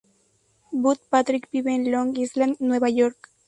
[0.71, 3.29] Butch Patrick vive en Long Island, Nueva York.